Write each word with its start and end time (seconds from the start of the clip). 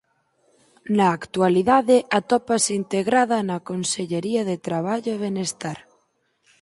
Na 0.97 1.05
actualidade 1.19 1.95
atópase 2.19 2.71
integrada 2.81 3.37
na 3.49 3.57
consellería 3.69 4.41
de 4.49 4.57
Traballo 4.67 5.09
e 5.15 5.21
Benestar. 5.25 5.77